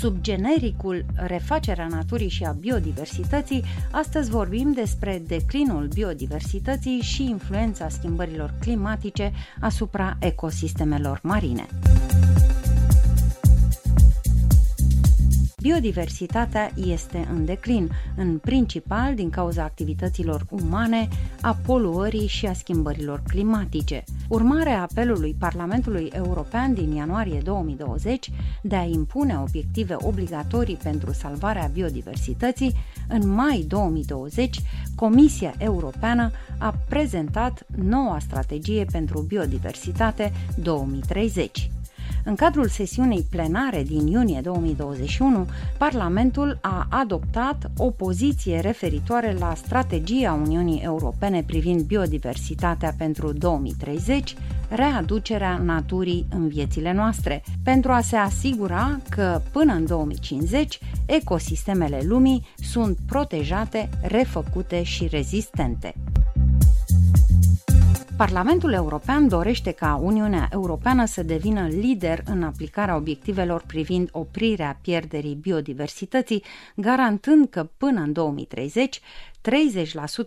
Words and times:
Sub 0.00 0.20
genericul 0.20 1.04
Refacerea 1.14 1.86
naturii 1.86 2.28
și 2.28 2.44
a 2.44 2.52
biodiversității, 2.52 3.64
astăzi 3.90 4.30
vorbim 4.30 4.72
despre 4.72 5.22
declinul 5.26 5.88
biodiversității 5.94 7.00
și 7.00 7.24
influența 7.24 7.88
schimbărilor 7.88 8.54
climatice 8.60 9.32
asupra 9.60 10.16
ecosistemelor 10.20 11.20
marine. 11.22 11.66
Biodiversitatea 15.60 16.70
este 16.86 17.28
în 17.32 17.44
declin, 17.44 17.90
în 18.16 18.38
principal 18.38 19.14
din 19.14 19.30
cauza 19.30 19.62
activităților 19.62 20.46
umane, 20.50 21.08
a 21.40 21.56
poluării 21.66 22.26
și 22.26 22.46
a 22.46 22.52
schimbărilor 22.52 23.22
climatice. 23.28 24.04
Urmarea 24.28 24.82
apelului 24.82 25.36
Parlamentului 25.38 26.10
European 26.14 26.74
din 26.74 26.92
ianuarie 26.92 27.40
2020 27.44 28.30
de 28.62 28.76
a 28.76 28.84
impune 28.84 29.38
obiective 29.38 29.96
obligatorii 29.98 30.78
pentru 30.82 31.12
salvarea 31.12 31.70
biodiversității, 31.72 32.74
în 33.08 33.28
mai 33.28 33.64
2020, 33.68 34.60
Comisia 34.94 35.54
Europeană 35.58 36.30
a 36.58 36.74
prezentat 36.88 37.66
noua 37.76 38.18
strategie 38.18 38.84
pentru 38.92 39.20
biodiversitate 39.20 40.32
2030. 40.62 41.70
În 42.24 42.34
cadrul 42.34 42.68
sesiunii 42.68 43.26
plenare 43.30 43.82
din 43.82 44.06
iunie 44.06 44.40
2021, 44.40 45.46
Parlamentul 45.78 46.58
a 46.60 46.86
adoptat 46.90 47.70
o 47.76 47.90
poziție 47.90 48.60
referitoare 48.60 49.36
la 49.38 49.54
strategia 49.54 50.32
Uniunii 50.32 50.80
Europene 50.80 51.42
privind 51.46 51.80
biodiversitatea 51.80 52.94
pentru 52.98 53.32
2030, 53.32 54.34
readucerea 54.68 55.58
naturii 55.58 56.26
în 56.30 56.48
viețile 56.48 56.92
noastre, 56.92 57.42
pentru 57.64 57.92
a 57.92 58.00
se 58.00 58.16
asigura 58.16 59.00
că 59.08 59.40
până 59.52 59.72
în 59.72 59.86
2050 59.86 60.78
ecosistemele 61.06 62.00
lumii 62.02 62.46
sunt 62.54 62.98
protejate, 63.06 63.88
refăcute 64.02 64.82
și 64.82 65.06
rezistente. 65.06 65.94
Parlamentul 68.20 68.72
European 68.72 69.28
dorește 69.28 69.70
ca 69.70 69.94
Uniunea 70.02 70.48
Europeană 70.52 71.04
să 71.04 71.22
devină 71.22 71.66
lider 71.68 72.22
în 72.24 72.42
aplicarea 72.42 72.96
obiectivelor 72.96 73.62
privind 73.66 74.08
oprirea 74.12 74.78
pierderii 74.82 75.34
biodiversității, 75.34 76.44
garantând 76.76 77.48
că 77.48 77.68
până 77.76 78.00
în 78.00 78.12
2030 78.12 79.00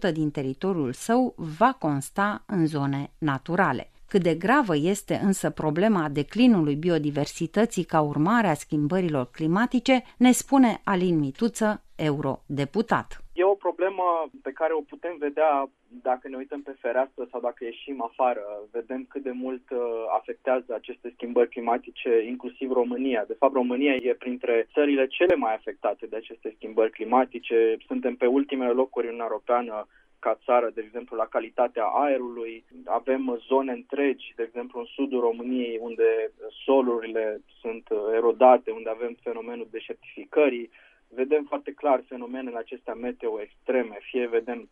30% 0.10 0.12
din 0.14 0.32
teritoriul 0.32 0.94
său 0.94 1.34
va 1.38 1.76
consta 1.80 2.44
în 2.46 2.68
zone 2.68 3.12
naturale. 3.18 3.92
Cât 4.08 4.24
de 4.24 4.34
gravă 4.36 4.76
este 4.78 5.22
însă 5.24 5.50
problema 5.50 6.10
declinului 6.10 6.76
biodiversității 6.76 7.84
ca 7.84 8.02
urmare 8.02 8.48
a 8.48 8.54
schimbărilor 8.54 9.30
climatice, 9.32 10.04
ne 10.18 10.32
spune 10.32 10.82
Alin 10.84 11.20
Mituță, 11.20 11.82
eurodeputat. 11.96 13.23
E 13.36 13.44
o 13.44 13.56
problemă 13.56 14.30
pe 14.42 14.52
care 14.52 14.74
o 14.74 14.82
putem 14.82 15.16
vedea 15.18 15.70
dacă 16.02 16.28
ne 16.28 16.38
uităm 16.38 16.62
pe 16.62 16.76
fereastră 16.80 17.28
sau 17.32 17.40
dacă 17.42 17.64
ieșim 17.64 18.02
afară. 18.02 18.44
Vedem 18.72 19.06
cât 19.10 19.24
de 19.24 19.32
mult 19.32 19.70
uh, 19.70 19.80
afectează 20.18 20.74
aceste 20.74 21.12
schimbări 21.16 21.50
climatice, 21.50 22.24
inclusiv 22.28 22.72
România. 22.72 23.24
De 23.28 23.36
fapt, 23.40 23.54
România 23.54 23.94
e 23.94 24.14
printre 24.14 24.68
țările 24.74 25.08
cele 25.08 25.36
mai 25.36 25.54
afectate 25.54 26.06
de 26.06 26.16
aceste 26.16 26.54
schimbări 26.56 26.92
climatice. 26.92 27.78
Suntem 27.88 28.16
pe 28.16 28.26
ultimele 28.26 28.72
locuri 28.72 29.14
în 29.14 29.20
Europeană 29.20 29.88
ca 30.20 30.40
țară, 30.46 30.72
de 30.74 30.82
exemplu, 30.86 31.18
la 31.18 31.26
calitatea 31.26 31.84
aerului. 31.84 32.66
Avem 32.86 33.42
zone 33.48 33.72
întregi, 33.72 34.34
de 34.36 34.44
exemplu, 34.44 34.80
în 34.80 34.86
sudul 34.86 35.20
României, 35.20 35.78
unde 35.82 36.32
solurile 36.66 37.42
sunt 37.62 37.88
erodate, 38.16 38.72
unde 38.72 38.90
avem 38.90 39.18
fenomenul 39.22 39.68
deșertificării 39.72 40.70
vedem 41.16 41.44
foarte 41.44 41.72
clar 41.72 42.04
fenomenele 42.08 42.58
acestea 42.58 42.94
meteo 42.94 43.42
extreme, 43.42 43.98
fie 44.02 44.28
vedem 44.28 44.70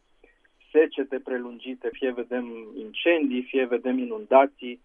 secete 0.72 1.20
prelungite, 1.20 1.90
fie 1.92 2.12
vedem 2.12 2.46
incendii, 2.76 3.44
fie 3.44 3.66
vedem 3.66 3.98
inundații. 3.98 4.82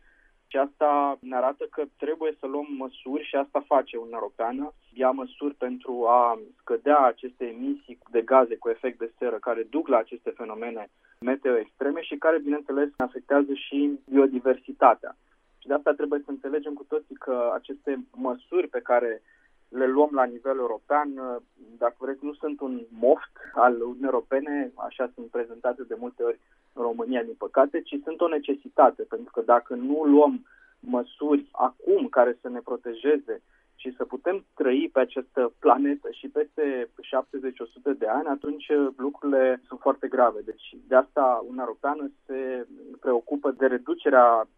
Și 0.48 0.56
asta 0.56 1.18
ne 1.20 1.36
arată 1.36 1.64
că 1.70 1.84
trebuie 1.98 2.36
să 2.40 2.46
luăm 2.46 2.66
măsuri 2.76 3.24
și 3.24 3.36
asta 3.36 3.64
face 3.66 3.96
Uniunea 3.96 4.18
Europeană. 4.22 4.72
Ia 4.94 5.10
măsuri 5.10 5.54
pentru 5.54 6.04
a 6.06 6.38
scădea 6.60 6.98
aceste 6.98 7.44
emisii 7.46 7.98
de 8.10 8.22
gaze 8.22 8.56
cu 8.56 8.68
efect 8.68 8.98
de 8.98 9.12
seră 9.18 9.36
care 9.36 9.62
duc 9.70 9.88
la 9.88 9.96
aceste 9.96 10.30
fenomene 10.30 10.90
meteo 11.20 11.58
extreme 11.58 12.02
și 12.02 12.16
care, 12.16 12.38
bineînțeles, 12.38 12.88
afectează 12.96 13.52
și 13.54 13.98
biodiversitatea. 14.10 15.16
Și 15.58 15.66
de 15.66 15.74
asta 15.74 15.92
trebuie 15.92 16.20
să 16.24 16.30
înțelegem 16.30 16.72
cu 16.72 16.84
toții 16.84 17.14
că 17.14 17.50
aceste 17.54 18.04
măsuri 18.12 18.68
pe 18.68 18.80
care 18.80 19.22
le 19.68 19.86
luăm 19.86 20.10
la 20.12 20.24
nivel 20.24 20.58
european, 20.58 21.40
dacă 21.78 21.94
vreți, 21.98 22.24
nu 22.24 22.32
sunt 22.32 22.60
un 22.60 22.80
moft 22.88 23.32
al 23.54 23.72
Uniunii 23.72 24.04
Europene, 24.04 24.72
așa 24.74 25.10
sunt 25.14 25.26
prezentate 25.26 25.82
de 25.82 25.96
multe 25.98 26.22
ori 26.22 26.40
în 26.72 26.82
România, 26.82 27.22
din 27.22 27.34
păcate, 27.38 27.80
ci 27.80 27.96
sunt 28.04 28.20
o 28.20 28.28
necesitate, 28.28 29.02
pentru 29.02 29.30
că 29.32 29.40
dacă 29.40 29.74
nu 29.74 30.04
luăm 30.04 30.46
măsuri 30.80 31.48
acum 31.52 32.08
care 32.08 32.38
să 32.40 32.48
ne 32.48 32.60
protejeze 32.60 33.42
și 33.74 33.94
să 33.96 34.04
putem 34.04 34.44
trăi 34.54 34.90
pe 34.92 35.00
această 35.00 35.52
planetă 35.58 36.10
și 36.10 36.28
peste 36.28 36.88
70-100 36.90 37.98
de 37.98 38.06
ani, 38.06 38.26
atunci 38.26 38.66
lucrurile 38.96 39.62
sunt 39.66 39.80
foarte 39.80 40.08
grave. 40.08 40.40
Deci 40.44 40.76
de 40.88 40.94
asta 40.94 41.38
Uniunea 41.42 41.64
Europeană 41.64 42.10
se 42.26 42.66
preocupă 43.00 43.50
de 43.50 43.66
reducerea 43.66 44.48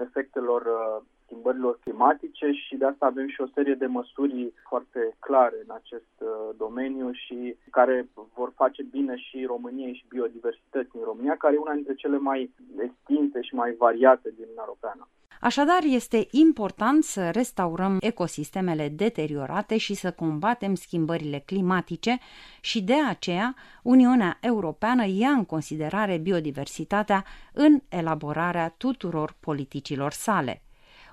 efectelor 0.00 0.62
schimbărilor 1.26 1.78
climatice 1.84 2.50
și 2.50 2.76
de 2.76 2.84
asta 2.84 3.06
avem 3.06 3.28
și 3.28 3.40
o 3.40 3.52
serie 3.54 3.74
de 3.74 3.86
măsuri 3.86 4.52
foarte 4.68 5.16
clare 5.18 5.56
în 5.66 5.74
acest 5.74 6.14
uh, 6.18 6.28
domeniu 6.56 7.10
și 7.12 7.56
care 7.70 8.08
vor 8.34 8.52
face 8.54 8.82
bine 8.82 9.16
și 9.16 9.44
României 9.44 9.94
și 9.94 10.04
biodiversității 10.08 10.98
în 10.98 11.04
România, 11.04 11.36
care 11.36 11.54
e 11.54 11.66
una 11.66 11.74
dintre 11.74 11.94
cele 11.94 12.18
mai 12.18 12.50
extinse 12.78 13.40
și 13.40 13.54
mai 13.54 13.74
variate 13.78 14.28
din 14.28 14.42
Uniunea 14.42 14.64
Europeană. 14.66 15.08
Așadar, 15.40 15.82
este 15.82 16.26
important 16.30 17.04
să 17.04 17.30
restaurăm 17.30 17.96
ecosistemele 18.00 18.88
deteriorate 18.88 19.76
și 19.76 19.94
să 19.94 20.10
combatem 20.10 20.74
schimbările 20.74 21.42
climatice 21.46 22.18
și 22.60 22.82
de 22.82 23.04
aceea 23.08 23.54
Uniunea 23.82 24.38
Europeană 24.40 25.06
ia 25.06 25.28
în 25.28 25.44
considerare 25.44 26.16
biodiversitatea 26.16 27.24
în 27.52 27.80
elaborarea 27.88 28.74
tuturor 28.76 29.36
politicilor 29.40 30.12
sale. 30.12 30.60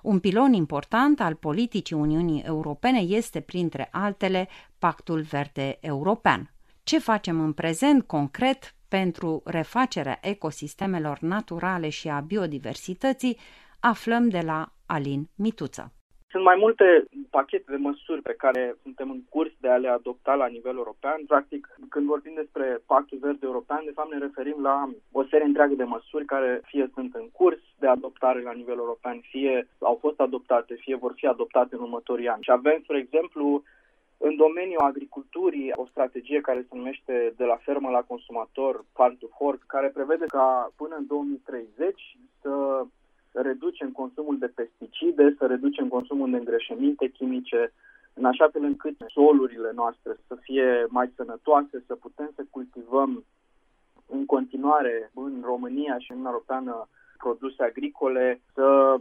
Un 0.03 0.19
pilon 0.19 0.53
important 0.53 1.19
al 1.19 1.35
politicii 1.35 1.95
Uniunii 1.95 2.41
Europene 2.41 2.99
este, 2.99 3.39
printre 3.39 3.87
altele, 3.91 4.47
Pactul 4.79 5.21
Verde 5.21 5.77
European. 5.81 6.51
Ce 6.83 6.99
facem 6.99 7.39
în 7.39 7.53
prezent 7.53 8.03
concret 8.03 8.75
pentru 8.87 9.41
refacerea 9.45 10.19
ecosistemelor 10.21 11.19
naturale 11.19 11.89
și 11.89 12.07
a 12.09 12.19
biodiversității, 12.19 13.37
aflăm 13.79 14.29
de 14.29 14.39
la 14.39 14.73
Alin 14.85 15.29
Mituță. 15.35 15.93
Sunt 16.33 16.45
mai 16.45 16.57
multe 16.59 16.85
pachete 17.29 17.71
de 17.71 17.77
măsuri 17.89 18.21
pe 18.21 18.35
care 18.43 18.75
suntem 18.83 19.09
în 19.09 19.21
curs 19.29 19.51
de 19.59 19.69
a 19.69 19.77
le 19.77 19.87
adopta 19.87 20.33
la 20.35 20.47
nivel 20.47 20.75
european. 20.75 21.19
Practic, 21.27 21.77
când 21.89 22.05
vorbim 22.05 22.33
despre 22.35 22.81
Pactul 22.85 23.17
Verde 23.21 23.45
European, 23.45 23.81
de 23.85 23.91
fapt 23.95 24.11
ne 24.11 24.17
referim 24.17 24.61
la 24.61 24.89
o 25.11 25.23
serie 25.23 25.45
întreagă 25.45 25.73
de 25.73 25.83
măsuri 25.83 26.25
care 26.25 26.61
fie 26.65 26.91
sunt 26.93 27.15
în 27.15 27.29
curs 27.31 27.61
de 27.79 27.87
adoptare 27.87 28.41
la 28.41 28.51
nivel 28.51 28.77
european, 28.77 29.19
fie 29.21 29.67
au 29.79 29.97
fost 30.01 30.19
adoptate, 30.19 30.73
fie 30.73 30.95
vor 30.95 31.13
fi 31.15 31.27
adoptate 31.27 31.75
în 31.75 31.81
următorii 31.81 32.27
ani. 32.27 32.43
Și 32.43 32.51
avem, 32.51 32.79
spre 32.83 32.97
exemplu, 32.97 33.63
în 34.17 34.35
domeniul 34.35 34.87
agriculturii, 34.91 35.71
o 35.75 35.85
strategie 35.85 36.41
care 36.41 36.65
se 36.69 36.75
numește 36.75 37.33
de 37.37 37.45
la 37.45 37.55
fermă 37.55 37.89
la 37.89 38.01
consumator, 38.01 38.85
Farm 38.93 39.17
to 39.17 39.27
Fork, 39.37 39.63
care 39.67 39.87
prevede 39.87 40.25
ca 40.25 40.71
până 40.75 40.95
în 40.95 41.05
2030 41.07 42.17
să 42.41 42.83
reducem 43.41 43.91
consumul 43.91 44.37
de 44.37 44.47
pesticide, 44.47 45.35
să 45.37 45.45
reducem 45.45 45.87
consumul 45.87 46.31
de 46.31 46.37
îngrășăminte 46.37 47.07
chimice, 47.07 47.73
în 48.13 48.25
așa 48.25 48.49
fel 48.49 48.63
încât 48.63 48.95
solurile 49.07 49.71
noastre 49.75 50.15
să 50.27 50.35
fie 50.41 50.85
mai 50.89 51.11
sănătoase, 51.15 51.83
să 51.87 51.95
putem 51.95 52.31
să 52.35 52.45
cultivăm 52.49 53.23
în 54.07 54.25
continuare 54.25 55.11
în 55.13 55.41
România 55.45 55.97
și 55.97 56.11
în 56.11 56.25
Europeană 56.25 56.87
produse 57.17 57.63
agricole, 57.63 58.41
să 58.53 58.95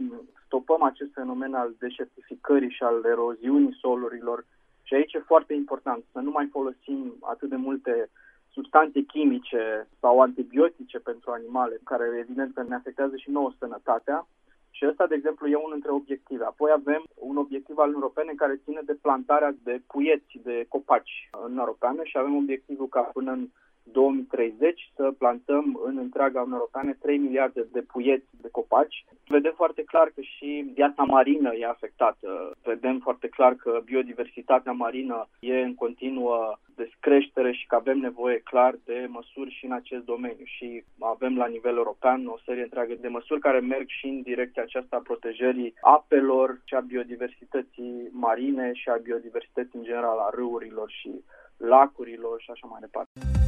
stopăm 0.45 0.83
acest 0.83 1.13
fenomen 1.13 1.53
al 1.53 1.75
deșertificării 1.79 2.69
și 2.69 2.83
al 2.83 3.05
eroziunii 3.05 3.77
solurilor. 3.81 4.45
Și 4.83 4.93
aici 4.93 5.13
e 5.13 5.31
foarte 5.31 5.53
important 5.53 6.03
să 6.11 6.19
nu 6.19 6.31
mai 6.31 6.47
folosim 6.51 7.13
atât 7.21 7.49
de 7.49 7.55
multe 7.55 8.09
substanțe 8.53 9.01
chimice 9.01 9.87
sau 9.99 10.19
antibiotice 10.19 10.99
pentru 10.99 11.31
animale, 11.31 11.79
care 11.83 12.05
evident 12.19 12.53
că 12.53 12.63
ne 12.63 12.75
afectează 12.75 13.15
și 13.15 13.29
nouă 13.29 13.51
sănătatea. 13.59 14.27
Și 14.71 14.85
ăsta, 14.87 15.07
de 15.07 15.15
exemplu, 15.15 15.47
e 15.47 15.55
unul 15.55 15.71
dintre 15.71 15.91
obiective. 15.91 16.43
Apoi 16.43 16.71
avem 16.71 17.03
un 17.15 17.37
obiectiv 17.37 17.77
al 17.77 17.91
Europene 17.91 18.33
care 18.35 18.61
ține 18.63 18.81
de 18.85 18.97
plantarea 19.01 19.55
de 19.63 19.81
puieți, 19.87 20.39
de 20.43 20.65
copaci 20.69 21.29
în 21.45 21.57
Europeană 21.57 22.01
și 22.03 22.17
avem 22.17 22.35
obiectivul 22.35 22.87
ca 22.87 23.01
până 23.01 23.31
în 23.31 23.47
2030 23.83 24.91
să 24.95 25.13
plantăm 25.17 25.79
în 25.85 25.97
întreaga 25.97 26.39
Uniune 26.39 26.55
Europeană 26.55 26.95
3 27.01 27.17
miliarde 27.17 27.67
de 27.71 27.81
puieți 27.81 28.25
de 28.41 28.49
copaci. 28.51 29.05
Vedem 29.27 29.53
foarte 29.55 29.83
clar 29.83 30.11
că 30.15 30.21
și 30.21 30.71
viața 30.73 31.03
marină 31.03 31.53
e 31.53 31.65
afectată. 31.65 32.51
Vedem 32.63 32.99
foarte 32.99 33.27
clar 33.27 33.53
că 33.53 33.81
biodiversitatea 33.85 34.71
marină 34.71 35.27
e 35.39 35.59
în 35.59 35.75
continuă 35.75 36.57
descreștere 36.75 37.51
și 37.51 37.67
că 37.67 37.75
avem 37.75 37.97
nevoie 37.97 38.39
clar 38.39 38.75
de 38.85 39.05
măsuri 39.09 39.55
și 39.57 39.65
în 39.65 39.71
acest 39.71 40.03
domeniu 40.05 40.45
și 40.45 40.83
avem 40.99 41.37
la 41.37 41.47
nivel 41.47 41.75
european 41.75 42.27
o 42.27 42.37
serie 42.45 42.63
întreagă 42.63 42.93
de 42.99 43.07
măsuri 43.07 43.39
care 43.39 43.59
merg 43.59 43.87
și 43.87 44.05
în 44.07 44.21
direcția 44.21 44.61
aceasta 44.61 44.95
a 44.95 45.07
protejării 45.09 45.73
apelor 45.81 46.61
și 46.63 46.73
a 46.73 46.79
biodiversității 46.79 48.09
marine 48.11 48.73
și 48.73 48.89
a 48.89 48.95
biodiversității 48.95 49.79
în 49.79 49.83
general 49.83 50.17
a 50.17 50.29
râurilor 50.33 50.89
și 50.89 51.11
lacurilor 51.57 52.41
și 52.41 52.51
așa 52.51 52.67
mai 52.67 52.79
departe. 52.79 53.42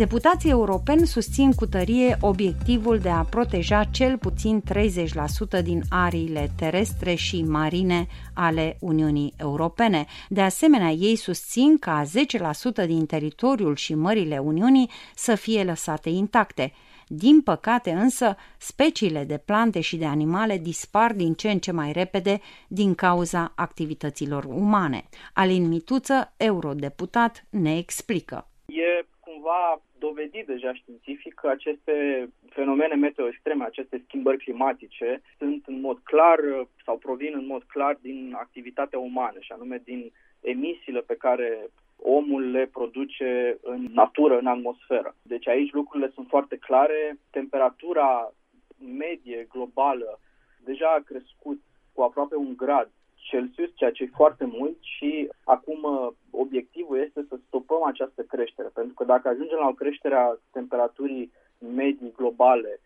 Deputații 0.00 0.50
europeni 0.50 1.06
susțin 1.06 1.52
cu 1.52 1.66
tărie 1.66 2.16
obiectivul 2.20 2.98
de 2.98 3.08
a 3.08 3.22
proteja 3.22 3.84
cel 3.84 4.18
puțin 4.18 4.62
30% 5.60 5.62
din 5.62 5.82
ariile 5.90 6.50
terestre 6.56 7.14
și 7.14 7.42
marine 7.42 8.06
ale 8.34 8.76
Uniunii 8.80 9.32
Europene. 9.36 10.06
De 10.28 10.40
asemenea, 10.40 10.90
ei 10.90 11.16
susțin 11.16 11.78
ca 11.78 12.02
10% 12.82 12.86
din 12.86 13.06
teritoriul 13.06 13.76
și 13.76 13.94
mările 13.94 14.38
Uniunii 14.38 14.90
să 15.14 15.34
fie 15.34 15.64
lăsate 15.64 16.08
intacte. 16.08 16.72
Din 17.06 17.40
păcate 17.40 17.90
însă, 17.90 18.36
speciile 18.58 19.24
de 19.24 19.38
plante 19.38 19.80
și 19.80 19.96
de 19.96 20.06
animale 20.06 20.58
dispar 20.58 21.12
din 21.12 21.34
ce 21.34 21.50
în 21.50 21.58
ce 21.58 21.72
mai 21.72 21.92
repede 21.92 22.40
din 22.68 22.94
cauza 22.94 23.52
activităților 23.56 24.44
umane. 24.44 25.08
Alin 25.32 25.68
Mituță, 25.68 26.32
eurodeputat, 26.36 27.46
ne 27.50 27.76
explică. 27.76 28.48
E 28.66 29.06
cumva 29.20 29.80
dovedit 30.06 30.46
deja 30.46 30.74
științific 30.74 31.34
că 31.34 31.48
aceste 31.48 31.94
fenomene 32.48 32.94
meteo 32.94 33.26
extreme, 33.26 33.64
aceste 33.64 34.02
schimbări 34.06 34.42
climatice, 34.44 35.22
sunt 35.38 35.62
în 35.66 35.80
mod 35.80 35.98
clar 36.02 36.38
sau 36.84 36.96
provin 36.98 37.32
în 37.34 37.46
mod 37.46 37.62
clar 37.62 37.98
din 38.00 38.34
activitatea 38.38 38.98
umană, 38.98 39.38
și 39.40 39.52
anume 39.52 39.80
din 39.84 40.12
emisiile 40.40 41.00
pe 41.00 41.16
care 41.16 41.70
omul 41.96 42.50
le 42.50 42.66
produce 42.66 43.58
în 43.62 43.88
natură, 43.92 44.38
în 44.38 44.46
atmosferă. 44.46 45.14
Deci 45.22 45.48
aici 45.48 45.72
lucrurile 45.72 46.10
sunt 46.14 46.28
foarte 46.28 46.56
clare. 46.56 47.18
Temperatura 47.30 48.32
medie 48.78 49.46
globală 49.52 50.20
deja 50.64 50.88
a 50.98 51.02
crescut 51.04 51.60
cu 51.92 52.02
aproape 52.02 52.36
un 52.36 52.52
grad 52.56 52.90
Celsius, 53.14 53.70
ceea 53.74 53.90
ce 53.90 54.02
e 54.02 54.10
foarte 54.14 54.44
mult 54.44 54.76
și 54.80 55.28
acum 55.44 55.82
uh, 55.82 56.08
obiectivul 56.44 56.98
este 57.06 57.24
să 57.28 57.36
stopăm 57.46 57.82
această 57.84 58.22
creștere, 58.22 58.68
pentru 58.74 58.94
că 58.94 59.04
dacă 59.04 59.28
ajungem 59.28 59.58
la 59.58 59.68
o 59.68 59.80
creștere 59.82 60.14
a 60.14 60.38
temperaturii 60.50 61.32
medii 61.58 62.12
globale 62.16 62.80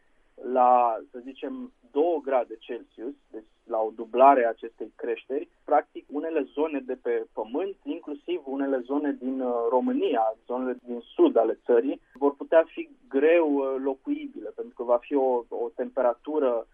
la, 0.52 0.98
să 1.10 1.18
zicem, 1.22 1.72
2 1.90 2.20
grade 2.24 2.56
Celsius, 2.58 3.14
deci 3.30 3.50
la 3.66 3.78
o 3.78 3.90
dublare 3.94 4.44
a 4.44 4.48
acestei 4.48 4.92
creșteri, 4.96 5.48
practic 5.64 6.04
unele 6.10 6.42
zone 6.54 6.80
de 6.86 6.98
pe 7.02 7.26
pământ, 7.32 7.76
inclusiv 7.82 8.42
unele 8.44 8.78
zone 8.78 9.16
din 9.20 9.40
uh, 9.40 9.52
România, 9.70 10.36
zonele 10.46 10.78
din 10.86 11.00
sud 11.14 11.36
ale 11.36 11.58
țării, 11.64 12.00
vor 12.12 12.34
putea 12.34 12.64
fi 12.66 12.88
greu 13.08 13.54
uh, 13.54 13.74
locuibile, 13.82 14.50
pentru 14.54 14.74
că 14.76 14.82
va 14.82 14.98
fi 15.00 15.14
o, 15.14 15.44
o 15.48 15.68
temperatură 15.74 16.66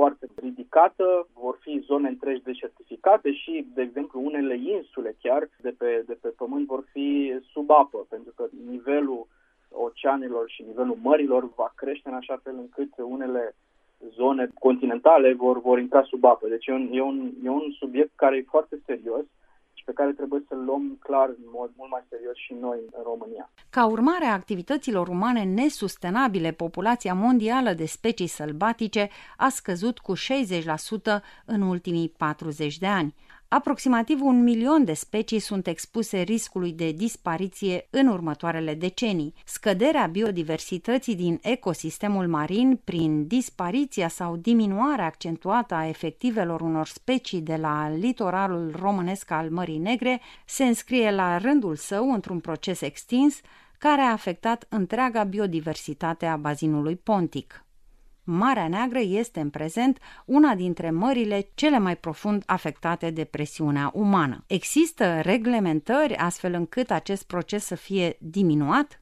foarte 0.00 0.26
ridicată, 0.34 1.28
vor 1.32 1.56
fi 1.60 1.84
zone 1.86 2.08
întregi 2.08 2.42
deșertificate 2.42 3.32
și, 3.32 3.66
de 3.74 3.82
exemplu, 3.82 4.20
unele 4.24 4.56
insule 4.56 5.16
chiar 5.22 5.48
de 5.60 5.74
pe, 5.78 6.04
de 6.06 6.16
pe 6.20 6.28
pământ 6.28 6.66
vor 6.66 6.84
fi 6.92 7.08
sub 7.52 7.70
apă, 7.70 8.06
pentru 8.08 8.32
că 8.36 8.44
nivelul 8.70 9.26
oceanelor 9.70 10.44
și 10.50 10.64
nivelul 10.66 10.98
mărilor 11.02 11.54
va 11.54 11.72
crește 11.74 12.08
în 12.08 12.14
așa 12.14 12.40
fel 12.42 12.56
încât 12.58 12.92
unele 12.96 13.54
zone 14.16 14.48
continentale 14.58 15.32
vor, 15.32 15.60
vor 15.60 15.78
intra 15.78 16.02
sub 16.02 16.24
apă. 16.24 16.48
Deci 16.48 16.66
e 16.66 16.72
un, 16.72 16.88
e, 16.92 17.02
un, 17.02 17.30
e 17.44 17.48
un 17.48 17.70
subiect 17.78 18.12
care 18.14 18.36
e 18.36 18.54
foarte 18.54 18.80
serios 18.86 19.24
și 19.80 19.86
pe 19.86 19.92
care 19.92 20.12
trebuie 20.12 20.42
să-l 20.48 20.64
luăm 20.64 20.96
clar 21.02 21.28
în 21.28 21.48
mod 21.52 21.70
mult 21.76 21.90
mai 21.90 22.02
serios 22.08 22.36
și 22.36 22.54
noi 22.60 22.78
în 22.92 23.02
România. 23.02 23.50
Ca 23.70 23.86
urmare 23.86 24.24
a 24.24 24.32
activităților 24.32 25.08
umane 25.08 25.44
nesustenabile, 25.44 26.50
populația 26.52 27.14
mondială 27.14 27.72
de 27.72 27.86
specii 27.86 28.26
sălbatice 28.26 29.08
a 29.36 29.48
scăzut 29.48 29.98
cu 29.98 30.12
60% 30.16 30.18
în 31.44 31.60
ultimii 31.62 32.08
40 32.16 32.78
de 32.78 32.86
ani. 32.86 33.14
Aproximativ 33.52 34.22
un 34.22 34.42
milion 34.42 34.84
de 34.84 34.92
specii 34.92 35.38
sunt 35.38 35.66
expuse 35.66 36.20
riscului 36.20 36.72
de 36.72 36.92
dispariție 36.92 37.86
în 37.90 38.06
următoarele 38.06 38.74
decenii. 38.74 39.34
Scăderea 39.44 40.06
biodiversității 40.06 41.14
din 41.14 41.38
ecosistemul 41.42 42.28
marin 42.28 42.80
prin 42.84 43.26
dispariția 43.26 44.08
sau 44.08 44.36
diminuarea 44.36 45.04
accentuată 45.04 45.74
a 45.74 45.88
efectivelor 45.88 46.60
unor 46.60 46.86
specii 46.86 47.40
de 47.40 47.56
la 47.56 47.88
litoralul 47.88 48.76
românesc 48.80 49.30
al 49.30 49.50
Mării 49.50 49.78
Negre 49.78 50.20
se 50.46 50.64
înscrie 50.64 51.10
la 51.10 51.38
rândul 51.38 51.76
său 51.76 52.12
într-un 52.12 52.40
proces 52.40 52.80
extins 52.80 53.40
care 53.78 54.00
a 54.00 54.12
afectat 54.12 54.66
întreaga 54.68 55.24
biodiversitate 55.24 56.26
a 56.26 56.36
bazinului 56.36 56.96
pontic. 56.96 57.64
Marea 58.32 58.68
Neagră 58.68 58.98
este 58.98 59.40
în 59.40 59.50
prezent 59.50 59.98
una 60.26 60.54
dintre 60.54 60.90
mările 60.90 61.38
cele 61.54 61.78
mai 61.78 61.96
profund 61.96 62.42
afectate 62.46 63.10
de 63.10 63.24
presiunea 63.24 63.90
umană. 63.94 64.44
Există 64.46 65.20
reglementări 65.22 66.14
astfel 66.14 66.52
încât 66.52 66.90
acest 66.90 67.26
proces 67.26 67.64
să 67.64 67.74
fie 67.74 68.16
diminuat? 68.20 69.00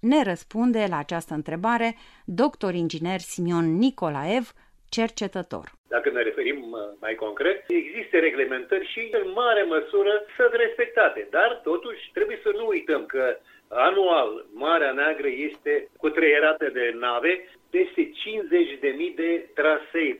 Ne 0.00 0.22
răspunde 0.22 0.86
la 0.88 0.98
această 0.98 1.34
întrebare 1.34 1.96
doctor 2.24 2.74
inginer 2.74 3.20
Simion 3.20 3.76
Nicolaev, 3.76 4.52
cercetător. 4.88 5.66
Dacă 5.88 6.10
ne 6.10 6.22
referim 6.22 6.58
uh, 6.70 6.80
mai 7.00 7.14
concret, 7.14 7.58
există 7.66 8.16
reglementări 8.18 8.86
și 8.92 9.02
în 9.22 9.30
mare 9.34 9.62
măsură 9.62 10.12
sunt 10.36 10.52
respectate, 10.64 11.26
dar 11.30 11.60
totuși 11.62 12.10
trebuie 12.12 12.38
să 12.42 12.50
nu 12.58 12.66
uităm 12.66 13.06
că 13.06 13.24
anual 13.72 14.46
Marea 14.52 14.92
Neagră 14.92 15.28
este 15.28 15.88
cutreierată 15.96 16.70
de 16.72 16.94
nave 16.98 17.48
peste 17.70 18.10
50.000 18.10 19.14
de 19.14 19.48
trasee. 19.54 20.18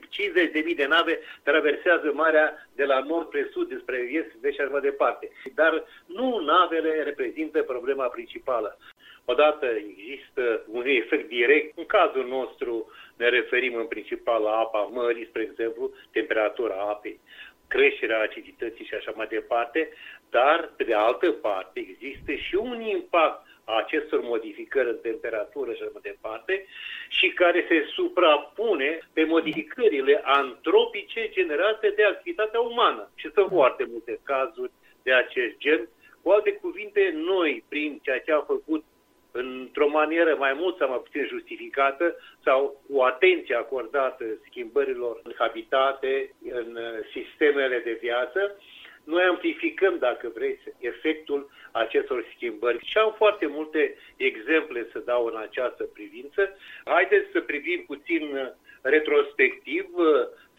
50.000 0.69 0.75
de 0.75 0.85
nave 0.85 1.19
traversează 1.43 2.11
marea 2.13 2.67
de 2.75 2.83
la 2.83 2.99
nord 2.99 3.27
spre 3.27 3.49
sud, 3.51 3.69
despre 3.69 3.97
est, 3.97 4.31
vest 4.41 4.53
și 4.53 4.61
așa 4.61 4.71
mai 4.71 4.81
departe. 4.81 5.29
Dar 5.55 5.83
nu 6.05 6.39
navele 6.39 7.03
reprezintă 7.03 7.61
problema 7.61 8.05
principală. 8.05 8.77
Odată 9.25 9.65
există 9.65 10.63
un 10.67 10.83
efect 10.85 11.27
direct. 11.27 11.77
În 11.77 11.85
cazul 11.85 12.27
nostru 12.27 12.91
ne 13.17 13.29
referim 13.29 13.75
în 13.75 13.85
principal 13.85 14.41
la 14.41 14.51
apa 14.51 14.81
mării, 14.81 15.27
spre 15.27 15.41
exemplu, 15.41 15.93
temperatura 16.11 16.75
apei 16.75 17.19
creșterea 17.67 18.21
acidității 18.21 18.85
și 18.85 18.93
așa 18.93 19.11
mai 19.15 19.27
departe, 19.27 19.89
dar, 20.37 20.59
pe 20.77 20.83
de 20.83 20.93
altă 20.93 21.31
parte, 21.31 21.79
există 21.79 22.31
și 22.33 22.55
un 22.55 22.81
impact 22.81 23.41
a 23.65 23.77
acestor 23.77 24.21
modificări 24.21 24.89
în 24.89 24.99
temperatură 25.01 25.73
și 25.73 25.81
așa 25.81 25.89
mai 25.93 26.09
departe 26.11 26.65
și 27.07 27.27
care 27.29 27.65
se 27.69 27.85
suprapune 27.93 28.99
pe 29.13 29.23
modificările 29.23 30.21
antropice 30.23 31.29
generate 31.29 31.93
de 31.95 32.03
activitatea 32.03 32.59
umană. 32.59 33.09
Și 33.15 33.31
sunt 33.33 33.49
foarte 33.49 33.85
multe 33.91 34.19
cazuri 34.23 34.71
de 35.03 35.13
acest 35.13 35.57
gen. 35.57 35.89
Cu 36.21 36.29
alte 36.29 36.51
cuvinte, 36.53 37.11
noi, 37.13 37.63
prin 37.69 37.99
ceea 38.03 38.19
ce 38.19 38.31
am 38.31 38.43
făcut 38.47 38.83
într-o 39.31 39.89
manieră 39.89 40.35
mai 40.35 40.53
mult 40.53 40.77
sau 40.77 40.89
mai 40.89 41.01
puțin 41.03 41.25
justificată 41.25 42.15
sau 42.43 42.81
cu 42.89 43.01
atenție 43.01 43.55
acordată 43.55 44.25
schimbărilor 44.47 45.19
în 45.23 45.33
habitate, 45.37 46.33
în 46.49 46.77
sistemele 47.13 47.81
de 47.83 47.97
viață, 48.01 48.57
noi 49.03 49.23
amplificăm, 49.23 49.97
dacă 49.99 50.31
vreți, 50.33 50.61
efectul 50.79 51.49
acestor 51.71 52.25
schimbări. 52.35 52.85
Și 52.85 52.97
am 52.97 53.13
foarte 53.17 53.45
multe 53.45 53.97
exemple 54.15 54.87
să 54.91 54.99
dau 54.99 55.25
în 55.25 55.37
această 55.37 55.83
privință. 55.83 56.57
Haideți 56.85 57.31
să 57.31 57.39
privim 57.41 57.83
puțin 57.87 58.53
retrospectiv. 58.81 59.85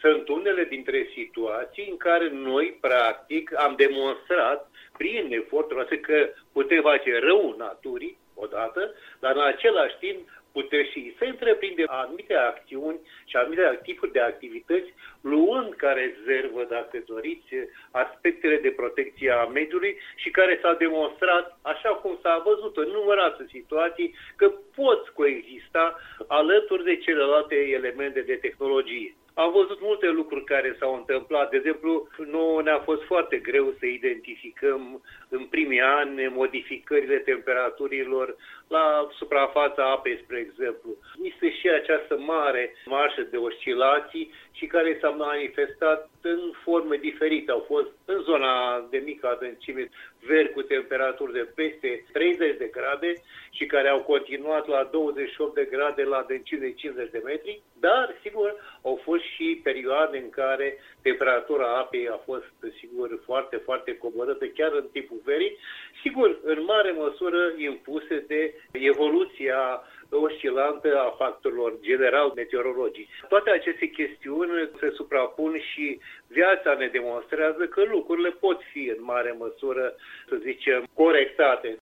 Sunt 0.01 0.29
unele 0.29 0.65
dintre 0.65 1.09
situații 1.15 1.89
în 1.91 1.97
care 1.97 2.29
noi, 2.29 2.79
practic, 2.81 3.59
am 3.59 3.75
demonstrat 3.77 4.71
prin 4.97 5.33
efortul 5.33 5.77
noastre 5.77 5.99
că 5.99 6.29
putem 6.53 6.83
face 6.83 7.19
rău 7.19 7.55
naturii, 7.59 8.19
odată, 8.35 8.95
dar 9.21 9.37
în 9.37 9.43
același 9.43 9.97
timp 9.99 10.29
putem 10.57 10.85
și 10.93 11.15
să 11.19 11.25
întreprindem 11.25 11.87
anumite 11.89 12.35
acțiuni 12.35 12.99
și 13.31 13.37
anumite 13.37 13.81
tipuri 13.83 14.13
de 14.13 14.21
activități 14.21 14.95
luând 15.21 15.75
ca 15.75 15.91
rezervă, 15.93 16.63
dacă 16.69 17.03
doriți, 17.07 17.51
aspectele 17.91 18.57
de 18.57 18.71
protecție 18.71 19.31
a 19.31 19.45
mediului 19.45 19.97
și 20.23 20.31
care 20.31 20.59
s-a 20.63 20.75
demonstrat, 20.85 21.59
așa 21.63 21.89
cum 21.89 22.19
s-a 22.23 22.43
văzut 22.45 22.77
în 22.77 22.89
numeroase 22.89 23.47
situații, 23.57 24.15
că 24.37 24.47
pot 24.75 25.09
coexista 25.09 25.85
alături 26.27 26.85
de 26.85 26.97
celelalte 26.97 27.55
elemente 27.55 28.21
de 28.21 28.35
tehnologie. 28.35 29.15
Am 29.35 29.53
văzut 29.53 29.81
multe 29.81 30.09
lucruri 30.09 30.45
care 30.45 30.77
s-au 30.79 30.95
întâmplat. 30.95 31.51
De 31.51 31.57
exemplu, 31.57 32.09
nu 32.17 32.59
ne-a 32.59 32.79
fost 32.79 33.03
foarte 33.03 33.37
greu 33.37 33.75
să 33.79 33.87
identificăm 33.87 35.03
în 35.29 35.45
primii 35.45 35.81
ani 35.81 36.27
modificările 36.27 37.17
temperaturilor 37.17 38.37
la 38.69 39.09
suprafața 39.19 39.91
apei, 39.91 40.21
spre 40.23 40.39
exemplu. 40.39 40.91
Este 41.23 41.51
și 41.51 41.69
această 41.69 42.19
mare 42.19 42.75
marșă 42.85 43.23
de 43.23 43.37
oscilații 43.37 44.31
și 44.53 44.67
care 44.67 44.99
s-a 45.01 45.09
manifestat 45.09 46.11
în 46.21 46.41
forme 46.63 46.97
diferite. 46.97 47.51
Au 47.51 47.65
fost 47.67 47.89
în 48.05 48.21
zona 48.23 48.87
de 48.91 49.03
mică 49.05 49.27
adâncime 49.29 49.89
veri 50.27 50.53
cu 50.53 50.63
temperaturi 50.63 51.33
de 51.33 51.49
peste 51.55 52.05
30 52.13 52.57
de 52.57 52.71
grade 52.73 53.13
și 53.51 53.67
care 53.67 53.89
au 53.89 54.03
continuat 54.03 54.67
la 54.67 54.89
28 54.93 55.55
de 55.55 55.69
grade 55.71 56.03
la 56.03 56.17
adâncime 56.17 56.61
de 56.61 56.73
50 56.73 57.11
de 57.11 57.23
metri, 57.25 57.63
dar, 57.81 58.17
sigur, 58.23 58.79
au 58.83 59.01
fost 59.03 59.23
și 59.23 59.61
perioade 59.63 60.19
în 60.19 60.31
care 60.31 60.79
temperatura 61.03 61.77
apei 61.77 62.09
a 62.09 62.21
fost, 62.25 62.53
sigur, 62.79 63.21
foarte, 63.25 63.57
foarte 63.57 63.97
coborâtă, 63.97 64.47
chiar 64.47 64.73
în 64.73 64.87
timpul 64.93 65.21
verii, 65.25 65.57
sigur, 66.03 66.39
în 66.43 66.65
mare 66.65 66.91
măsură 66.91 67.53
impuse 67.57 68.25
de 68.27 68.55
evoluția 68.73 69.83
oscilantă 70.17 70.99
a 70.99 71.15
factorilor 71.19 71.73
general 71.81 72.33
meteorologici. 72.35 73.09
Toate 73.29 73.51
aceste 73.51 73.87
chestiuni 73.87 74.71
se 74.81 74.91
suprapun 74.91 75.59
și 75.73 76.01
viața 76.27 76.75
ne 76.75 76.87
demonstrează 76.87 77.67
că 77.67 77.83
lucrurile 77.85 78.31
pot 78.31 78.61
fi 78.73 78.93
în 78.97 79.05
mare 79.05 79.35
măsură, 79.39 79.95
să 80.29 80.37
zicem, 80.37 80.85
corectate. 80.95 81.77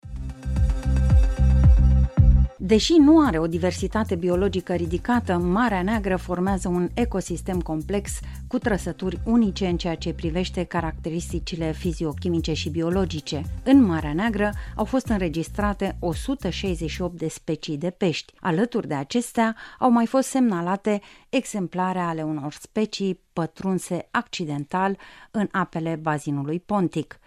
Deși 2.70 2.92
nu 2.92 3.26
are 3.26 3.38
o 3.38 3.46
diversitate 3.46 4.14
biologică 4.14 4.74
ridicată, 4.74 5.36
Marea 5.36 5.82
Neagră 5.82 6.16
formează 6.16 6.68
un 6.68 6.88
ecosistem 6.94 7.60
complex 7.60 8.18
cu 8.46 8.58
trăsături 8.58 9.20
unice 9.24 9.66
în 9.66 9.76
ceea 9.76 9.94
ce 9.94 10.12
privește 10.12 10.64
caracteristicile 10.64 11.72
fiziochimice 11.72 12.52
și 12.52 12.70
biologice. 12.70 13.42
În 13.64 13.82
Marea 13.82 14.12
Neagră 14.12 14.52
au 14.76 14.84
fost 14.84 15.06
înregistrate 15.06 15.96
168 16.00 17.18
de 17.18 17.28
specii 17.28 17.78
de 17.78 17.90
pești. 17.90 18.32
Alături 18.40 18.88
de 18.88 18.94
acestea 18.94 19.56
au 19.78 19.90
mai 19.90 20.06
fost 20.06 20.28
semnalate 20.28 21.00
exemplare 21.28 21.98
ale 21.98 22.22
unor 22.22 22.52
specii 22.60 23.20
pătrunse 23.32 24.08
accidental 24.10 24.98
în 25.30 25.48
apele 25.50 25.98
bazinului 26.02 26.60
Pontic. 26.60 27.20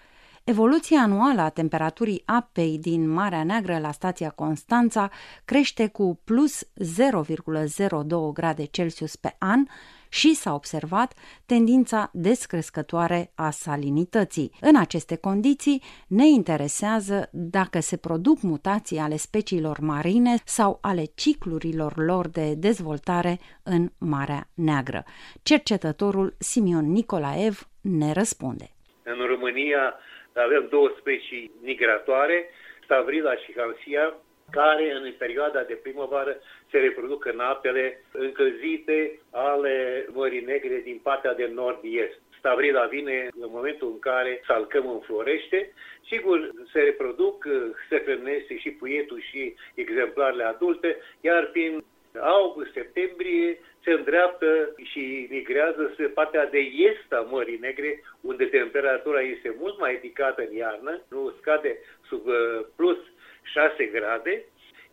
Evoluția 0.45 1.01
anuală 1.01 1.41
a 1.41 1.49
temperaturii 1.49 2.23
apei 2.25 2.77
din 2.79 3.09
Marea 3.09 3.43
Neagră 3.43 3.77
la 3.79 3.91
stația 3.91 4.29
Constanța 4.29 5.09
crește 5.45 5.87
cu 5.87 6.19
plus 6.23 6.63
0,02 6.63 8.33
grade 8.33 8.65
Celsius 8.65 9.15
pe 9.15 9.35
an 9.39 9.65
și 10.09 10.33
s-a 10.33 10.53
observat 10.53 11.13
tendința 11.45 12.09
descrescătoare 12.13 13.31
a 13.35 13.49
salinității. 13.49 14.51
În 14.61 14.75
aceste 14.75 15.15
condiții 15.15 15.81
ne 16.07 16.27
interesează 16.27 17.29
dacă 17.31 17.79
se 17.79 17.97
produc 17.97 18.41
mutații 18.41 18.97
ale 18.97 19.15
speciilor 19.15 19.79
marine 19.79 20.35
sau 20.45 20.77
ale 20.81 21.03
ciclurilor 21.15 21.97
lor 21.97 22.27
de 22.27 22.53
dezvoltare 22.57 23.39
în 23.63 23.91
Marea 23.97 24.49
Neagră. 24.53 25.03
Cercetătorul 25.43 26.35
Simion 26.37 26.91
Nicolaev 26.91 27.67
ne 27.81 28.11
răspunde. 28.11 28.71
În 29.03 29.25
România 29.27 29.93
avem 30.35 30.67
două 30.69 30.91
specii 30.99 31.51
migratoare, 31.61 32.49
Stavrila 32.83 33.35
și 33.35 33.53
Hansia, 33.57 34.13
care 34.51 34.91
în 34.91 35.13
perioada 35.17 35.61
de 35.61 35.73
primăvară 35.73 36.37
se 36.71 36.77
reproduc 36.77 37.25
în 37.25 37.39
apele 37.39 38.03
încălzite 38.11 39.19
ale 39.31 40.05
Mării 40.11 40.41
Negre 40.41 40.81
din 40.83 40.99
partea 41.03 41.33
de 41.33 41.51
nord-est. 41.53 42.21
Stavrila 42.37 42.85
vine 42.85 43.27
în 43.39 43.49
momentul 43.51 43.87
în 43.91 43.99
care 43.99 44.41
salcăm 44.47 44.89
înflorește. 44.89 45.73
Sigur, 46.05 46.51
se 46.71 46.79
reproduc, 46.79 47.47
se 47.89 48.01
hrănesc 48.05 48.45
și 48.57 48.69
puietul 48.69 49.21
și 49.21 49.55
exemplarele 49.73 50.43
adulte, 50.43 50.97
iar 51.21 51.45
prin 51.45 51.83
august-septembrie 52.19 53.59
se 53.83 53.91
îndreaptă 53.91 54.75
și 54.83 55.27
migrează 55.29 55.89
spre 55.93 56.07
partea 56.07 56.45
de 56.45 56.59
est 56.59 57.13
a 57.13 57.27
Mării 57.29 57.57
Negre, 57.57 58.03
unde 58.21 58.45
temperatura 58.45 59.21
este 59.21 59.55
mult 59.59 59.79
mai 59.79 59.91
ridicată 59.91 60.41
în 60.41 60.55
iarnă, 60.55 61.01
nu 61.09 61.33
scade 61.39 61.77
sub 62.07 62.25
uh, 62.25 62.65
plus 62.75 62.97
6 63.43 63.85
grade. 63.85 64.43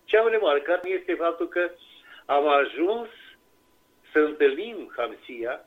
Ce 0.05 0.17
am 0.17 0.29
remarcat 0.29 0.85
este 0.85 1.15
faptul 1.15 1.49
că 1.49 1.71
am 2.27 2.49
ajuns 2.49 3.09
să 4.13 4.19
întâlnim 4.19 4.93
Hamsia, 4.97 5.65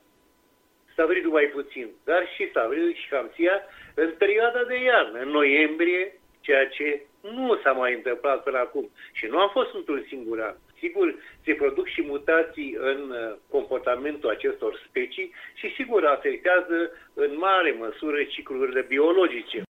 Stavridul 0.92 1.30
mai 1.30 1.44
puțin, 1.44 1.90
dar 2.04 2.28
și 2.34 2.48
Stavridul 2.48 2.94
și 2.94 3.08
Hamsia 3.10 3.62
în 3.94 4.14
perioada 4.18 4.64
de 4.64 4.82
iarnă, 4.82 5.18
în 5.18 5.28
noiembrie, 5.28 6.20
ceea 6.40 6.68
ce 6.68 7.02
nu 7.20 7.56
s-a 7.62 7.72
mai 7.72 7.94
întâmplat 7.94 8.42
până 8.42 8.58
acum. 8.58 8.90
Și 9.12 9.26
nu 9.26 9.38
a 9.40 9.48
fost 9.48 9.74
într-un 9.74 10.04
singur 10.08 10.40
an. 10.40 10.54
Sigur, 10.78 11.14
se 11.44 11.52
produc 11.52 11.86
și 11.86 12.02
mutații 12.02 12.76
în 12.78 13.10
uh, 13.10 13.36
comportamentul 13.50 14.30
acestor 14.30 14.80
specii 14.88 15.32
și 15.54 15.74
sigur 15.76 16.04
afectează 16.04 16.76
în 17.14 17.30
mare 17.36 17.76
măsură 17.78 18.22
ciclurile 18.22 18.82
biologice. 18.88 19.62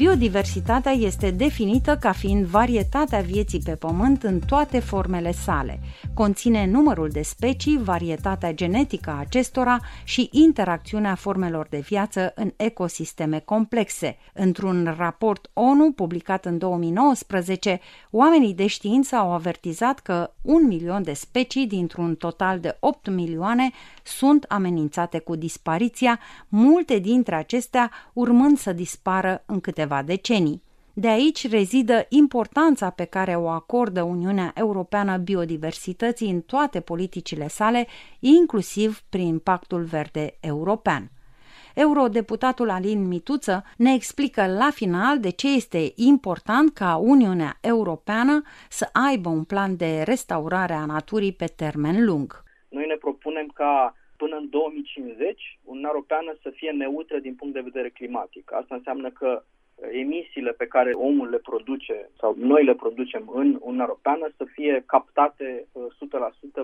Biodiversitatea 0.00 0.92
este 0.92 1.30
definită 1.30 1.96
ca 1.96 2.12
fiind 2.12 2.44
varietatea 2.44 3.20
vieții 3.20 3.60
pe 3.64 3.74
pământ 3.74 4.22
în 4.22 4.38
toate 4.38 4.78
formele 4.78 5.32
sale. 5.32 5.80
Conține 6.14 6.66
numărul 6.66 7.08
de 7.08 7.22
specii, 7.22 7.78
varietatea 7.82 8.54
genetică 8.54 9.10
a 9.10 9.18
acestora 9.18 9.80
și 10.04 10.28
interacțiunea 10.32 11.14
formelor 11.14 11.66
de 11.70 11.78
viață 11.78 12.32
în 12.34 12.52
ecosisteme 12.56 13.38
complexe. 13.38 14.16
Într-un 14.32 14.94
raport 14.98 15.50
ONU 15.52 15.92
publicat 15.92 16.44
în 16.44 16.58
2019, 16.58 17.80
oamenii 18.10 18.54
de 18.54 18.66
știință 18.66 19.16
au 19.16 19.32
avertizat 19.32 19.98
că 19.98 20.30
un 20.42 20.66
milion 20.66 21.02
de 21.02 21.12
specii 21.12 21.66
dintr-un 21.66 22.14
total 22.14 22.60
de 22.60 22.76
8 22.80 23.08
milioane 23.08 23.70
sunt 24.02 24.44
amenințate 24.48 25.18
cu 25.18 25.36
dispariția, 25.36 26.20
multe 26.48 26.98
dintre 26.98 27.34
acestea 27.34 27.90
urmând 28.12 28.58
să 28.58 28.72
dispară 28.72 29.42
în 29.46 29.60
câteva 29.60 29.88
câteva 29.90 30.02
decenii. 30.02 30.62
De 30.94 31.08
aici 31.08 31.50
rezidă 31.50 32.06
importanța 32.08 32.90
pe 32.90 33.04
care 33.04 33.34
o 33.34 33.48
acordă 33.48 34.02
Uniunea 34.02 34.52
Europeană 34.54 35.16
biodiversității 35.16 36.30
în 36.30 36.40
toate 36.40 36.80
politicile 36.80 37.48
sale, 37.48 37.86
inclusiv 38.20 39.00
prin 39.10 39.38
Pactul 39.38 39.82
Verde 39.82 40.34
European. 40.40 41.10
Eurodeputatul 41.74 42.70
Alin 42.70 43.06
Mituță 43.06 43.64
ne 43.76 43.92
explică 43.94 44.46
la 44.46 44.70
final 44.72 45.20
de 45.20 45.30
ce 45.30 45.54
este 45.54 45.92
important 45.96 46.72
ca 46.72 46.96
Uniunea 46.96 47.58
Europeană 47.60 48.42
să 48.68 48.88
aibă 49.08 49.28
un 49.28 49.44
plan 49.44 49.76
de 49.76 50.02
restaurare 50.02 50.72
a 50.72 50.84
naturii 50.84 51.32
pe 51.32 51.46
termen 51.56 52.04
lung. 52.04 52.42
Noi 52.68 52.86
ne 52.86 52.94
propunem 52.94 53.46
ca 53.54 53.94
până 54.16 54.36
în 54.36 54.48
2050 54.48 55.58
Uniunea 55.64 55.90
Europeană 55.92 56.30
să 56.42 56.50
fie 56.58 56.70
neutră 56.70 57.18
din 57.18 57.34
punct 57.34 57.54
de 57.54 57.68
vedere 57.70 57.88
climatic. 57.88 58.52
Asta 58.52 58.74
înseamnă 58.74 59.10
că 59.10 59.44
emisiile 59.92 60.52
pe 60.52 60.66
care 60.66 60.92
omul 60.92 61.28
le 61.28 61.38
produce 61.38 62.10
sau 62.18 62.36
noi 62.38 62.64
le 62.64 62.74
producem 62.74 63.30
în 63.34 63.58
Uniunea 63.60 63.86
Europeană 63.88 64.28
să 64.36 64.44
fie 64.44 64.82
captate 64.86 65.66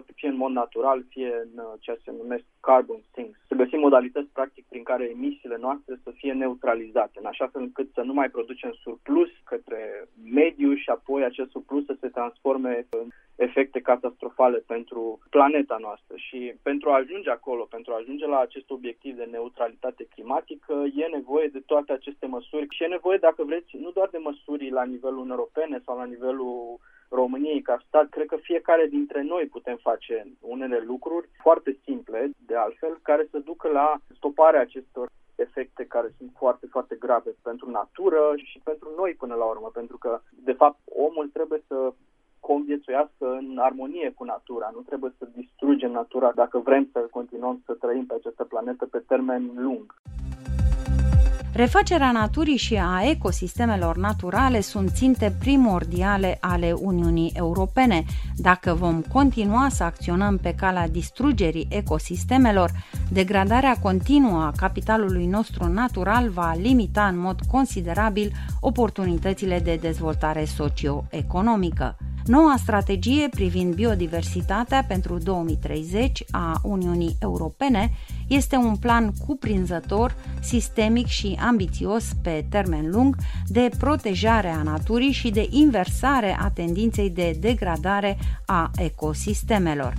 100% 0.01 0.05
fie 0.15 0.29
în 0.29 0.37
mod 0.37 0.53
natural, 0.53 1.05
fie 1.09 1.33
în 1.45 1.59
uh, 1.59 1.73
ceea 1.81 1.97
ce 1.97 2.03
se 2.05 2.15
numesc 2.23 2.45
carbon 2.61 3.01
sinks. 3.15 3.39
Să 3.49 3.55
găsim 3.55 3.81
modalități 3.81 4.33
practic 4.33 4.65
prin 4.69 4.83
care 4.83 5.05
emisiile 5.17 5.57
noastre 5.61 6.01
să 6.05 6.11
fie 6.11 6.33
neutralizate, 6.33 7.17
în 7.19 7.27
așa 7.27 7.47
fel 7.53 7.63
încât 7.63 7.89
să 7.95 8.01
nu 8.01 8.13
mai 8.13 8.29
producem 8.29 8.73
surplus 8.83 9.31
către 9.45 10.09
mediu 10.41 10.75
și 10.75 10.89
apoi 10.89 11.25
acest 11.25 11.51
surplus 11.51 11.85
să 11.85 11.97
se 12.01 12.09
transforme 12.09 12.87
în 12.91 13.09
efecte 13.37 13.81
catastrofale 13.81 14.59
pentru 14.59 15.19
planeta 15.31 15.77
noastră. 15.81 16.17
Și 16.17 16.55
pentru 16.63 16.91
a 16.91 16.95
ajunge 16.95 17.31
acolo, 17.31 17.65
pentru 17.65 17.93
a 17.93 17.97
ajunge 17.97 18.27
la 18.27 18.39
acest 18.39 18.71
obiectiv 18.71 19.17
de 19.17 19.29
neutralitate 19.31 20.05
climatică, 20.15 20.85
e 20.95 21.07
nevoie 21.07 21.47
de 21.47 21.63
toate 21.67 21.93
aceste 21.93 22.27
măsuri. 22.27 22.67
Și 22.71 22.83
e 22.83 22.87
nevoie, 22.87 23.19
dacă 23.19 23.45
vreți, 23.45 23.77
nu 23.77 23.91
doar 23.91 24.09
de 24.09 24.19
măsuri 24.19 24.71
la 24.71 24.85
nivelul 24.85 25.31
europene 25.31 25.83
sau 25.85 25.97
la 25.97 26.05
nivelul 26.05 26.79
României 27.09 27.63
ca 27.63 27.83
stat, 27.87 28.09
cred 28.09 28.27
că 28.27 28.37
fiecare 28.37 28.87
dintre 28.87 29.23
noi 29.23 29.45
putem 29.47 29.77
face 29.77 30.27
unele 30.41 30.83
lucruri 30.87 31.29
foarte 31.43 31.79
simple, 31.85 32.31
de 32.47 32.57
altfel, 32.57 32.99
care 33.03 33.29
să 33.31 33.39
ducă 33.39 33.69
la 33.69 33.95
stoparea 34.15 34.61
acestor 34.61 35.09
efecte 35.35 35.85
care 35.85 36.15
sunt 36.19 36.31
foarte, 36.37 36.67
foarte 36.71 36.97
grave 36.99 37.31
pentru 37.43 37.71
natură 37.71 38.33
și 38.37 38.61
pentru 38.65 38.89
noi 38.97 39.15
până 39.15 39.35
la 39.35 39.45
urmă, 39.45 39.71
pentru 39.73 39.99
că, 39.99 40.21
de 40.31 40.53
fapt, 40.53 40.79
omul 40.85 41.29
trebuie 41.33 41.63
să 41.67 41.93
conviețuiască 42.41 43.27
în 43.39 43.59
armonie 43.59 44.13
cu 44.15 44.25
natura. 44.25 44.71
Nu 44.75 44.81
trebuie 44.81 45.13
să 45.19 45.29
distrugem 45.37 45.91
natura 45.91 46.33
dacă 46.35 46.59
vrem 46.59 46.89
să 46.93 46.99
continuăm 47.11 47.63
să 47.67 47.73
trăim 47.73 48.07
pe 48.07 48.15
această 48.15 48.45
planetă 48.45 48.87
pe 48.87 48.99
termen 48.99 49.51
lung. 49.55 49.95
Refacerea 51.57 52.13
naturii 52.13 52.57
și 52.57 52.75
a 52.75 53.09
ecosistemelor 53.11 53.97
naturale 53.97 54.61
sunt 54.61 54.91
ținte 54.91 55.37
primordiale 55.39 56.39
ale 56.41 56.73
Uniunii 56.73 57.33
Europene. 57.35 58.05
Dacă 58.37 58.75
vom 58.75 59.03
continua 59.13 59.69
să 59.69 59.85
acționăm 59.85 60.37
pe 60.37 60.55
calea 60.55 60.89
distrugerii 60.89 61.67
ecosistemelor, 61.71 62.71
degradarea 63.13 63.75
continuă 63.83 64.43
a 64.43 64.53
capitalului 64.57 65.27
nostru 65.27 65.67
natural 65.67 66.29
va 66.29 66.55
limita 66.55 67.07
în 67.07 67.19
mod 67.19 67.41
considerabil 67.51 68.31
oportunitățile 68.61 69.59
de 69.59 69.79
dezvoltare 69.81 70.45
socio-economică. 70.45 71.97
Noua 72.27 72.55
strategie 72.59 73.29
privind 73.31 73.75
biodiversitatea 73.75 74.85
pentru 74.89 75.19
2030 75.19 76.25
a 76.31 76.61
Uniunii 76.63 77.17
Europene 77.21 77.91
este 78.29 78.57
un 78.57 78.77
plan 78.77 79.13
cuprinzător, 79.27 80.15
sistemic 80.41 81.07
și 81.07 81.39
ambițios 81.41 82.05
pe 82.23 82.47
termen 82.51 82.91
lung 82.91 83.17
de 83.47 83.71
protejare 83.79 84.49
a 84.49 84.63
naturii 84.63 85.13
și 85.13 85.31
de 85.31 85.47
inversare 85.51 86.37
a 86.41 86.51
tendinței 86.51 87.11
de 87.11 87.37
degradare 87.41 88.19
a 88.47 88.71
ecosistemelor. 88.77 89.95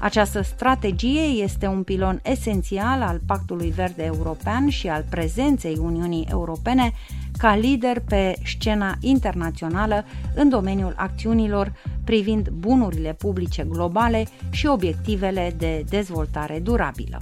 Această 0.00 0.42
strategie 0.42 1.22
este 1.22 1.66
un 1.66 1.82
pilon 1.82 2.20
esențial 2.22 3.02
al 3.02 3.20
Pactului 3.26 3.70
Verde 3.70 4.02
European 4.02 4.68
și 4.68 4.88
al 4.88 5.04
prezenței 5.10 5.76
Uniunii 5.80 6.26
Europene 6.30 6.92
ca 7.38 7.54
lider 7.54 8.00
pe 8.00 8.34
scena 8.44 8.96
internațională 9.00 10.04
în 10.34 10.48
domeniul 10.48 10.94
acțiunilor 10.96 11.72
privind 12.04 12.48
bunurile 12.48 13.12
publice 13.12 13.66
globale 13.68 14.26
și 14.50 14.66
obiectivele 14.66 15.54
de 15.58 15.84
dezvoltare 15.88 16.58
durabilă. 16.58 17.18